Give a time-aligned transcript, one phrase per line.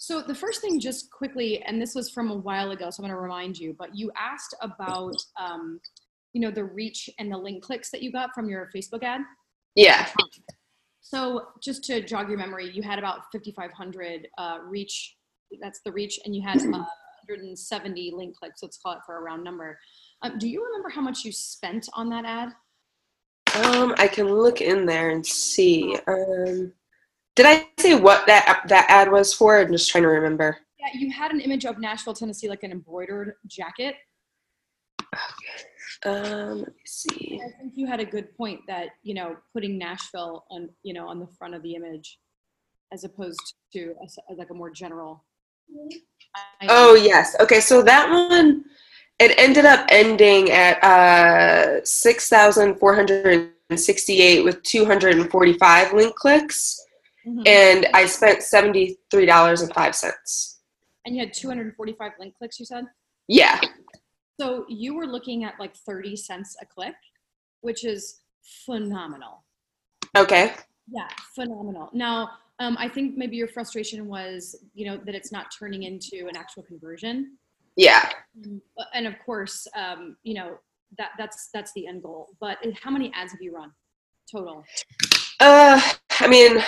[0.00, 3.08] So the first thing, just quickly, and this was from a while ago, so I'm
[3.08, 3.74] going to remind you.
[3.76, 5.80] But you asked about, um,
[6.32, 9.22] you know, the reach and the link clicks that you got from your Facebook ad.
[9.74, 10.08] Yeah.
[11.00, 15.16] So just to jog your memory, you had about 5,500 uh, reach.
[15.60, 16.84] That's the reach, and you had uh,
[17.28, 18.62] 170 link clicks.
[18.62, 19.80] Let's call it for a round number.
[20.22, 22.50] Um, do you remember how much you spent on that ad?
[23.64, 25.98] Um, I can look in there and see.
[26.06, 26.72] Um,
[27.38, 29.60] did I say what that that ad was for?
[29.60, 30.58] I'm just trying to remember.
[30.80, 33.94] Yeah, you had an image of Nashville, Tennessee, like an embroidered jacket.
[36.04, 37.40] Um, let me see.
[37.40, 41.06] I think you had a good point that you know putting Nashville on you know
[41.06, 42.18] on the front of the image,
[42.92, 45.24] as opposed to a like a more general.
[46.68, 47.36] Oh yes.
[47.38, 48.64] Okay, so that one
[49.20, 55.16] it ended up ending at uh, six thousand four hundred and sixty-eight with two hundred
[55.16, 56.84] and forty-five link clicks,
[57.28, 57.46] Mhm.
[57.46, 60.60] and I spent seventy-three dollars and five cents.
[61.04, 62.58] And you had 245 link clicks.
[62.58, 62.84] You said.
[63.28, 63.60] Yeah.
[64.40, 66.94] So you were looking at like 30 cents a click,
[67.60, 68.20] which is
[68.66, 69.44] phenomenal.
[70.16, 70.54] Okay.
[70.90, 71.90] Yeah, phenomenal.
[71.92, 72.30] Now,
[72.60, 76.36] um, I think maybe your frustration was, you know, that it's not turning into an
[76.36, 77.36] actual conversion.
[77.76, 78.10] Yeah.
[78.44, 78.62] Um,
[78.94, 80.58] And of course, um, you know,
[80.96, 82.28] that that's that's the end goal.
[82.40, 83.72] But how many ads have you run
[84.30, 84.64] total?
[85.40, 85.80] Uh,
[86.20, 86.58] I mean,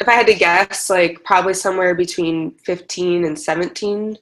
[0.00, 4.18] if I had to guess, like probably somewhere between fifteen and seventeen.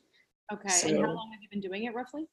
[0.52, 0.68] Okay.
[0.68, 2.28] So- and how long have you been doing it roughly?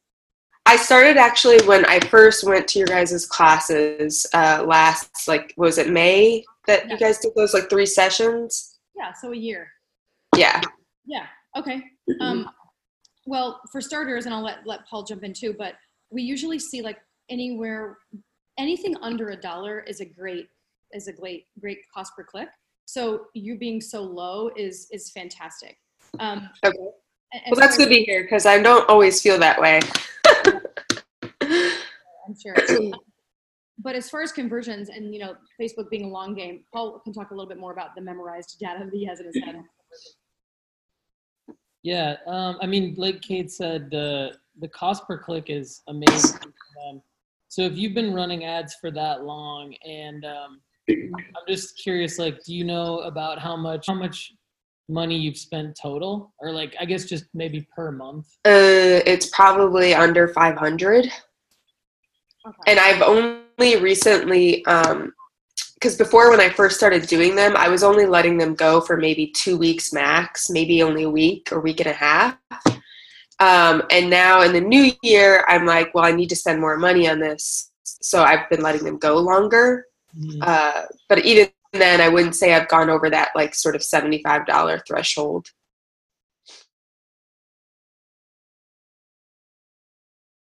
[0.65, 5.77] I started actually when I first went to your guys' classes uh, last, like, was
[5.77, 6.93] it May that Yeah.
[6.93, 8.79] you guys did those like three sessions?
[8.95, 9.69] Yeah, so a year.
[10.37, 10.61] Yeah.
[11.05, 11.27] Yeah.
[11.57, 11.83] Okay.
[12.21, 12.49] Um,
[13.25, 15.75] well, for starters, and I'll let let Paul jump in too, but
[16.11, 17.97] we usually see like anywhere,
[18.57, 20.47] anything under a dollar is a great
[20.93, 22.49] is a great great cost per click.
[22.85, 25.77] So you being so low is is fantastic.
[26.19, 26.77] Um, Okay.
[26.77, 26.89] and-
[27.33, 29.79] and Well, that's good to hear because I don't always feel that way.
[31.41, 32.55] I'm sure.
[33.79, 37.11] but as far as conversions and you know Facebook being a long game, Paul can
[37.11, 39.61] talk a little bit more about the memorized data that he has in his head.
[41.81, 46.39] Yeah, um, I mean, like Kate said, the the cost per click is amazing.
[46.87, 47.01] Um,
[47.49, 52.43] so if you've been running ads for that long, and um, I'm just curious, like,
[52.43, 54.33] do you know about how much how much
[54.89, 58.27] money you've spent total, or like, I guess just maybe per month?
[58.45, 61.05] Uh, it's probably under 500.
[61.05, 61.11] Okay.
[62.67, 65.13] And I've only recently, um,
[65.75, 68.97] because before when I first started doing them, I was only letting them go for
[68.97, 72.37] maybe two weeks max, maybe only a week or week and a half.
[73.39, 76.77] Um, and now in the new year, I'm like, well, I need to spend more
[76.77, 77.71] money on this.
[77.83, 79.85] So I've been letting them go longer.
[80.17, 80.37] Mhm.
[80.41, 84.83] Uh, but even then, I wouldn't say I've gone over that like sort of $75
[84.87, 85.47] threshold.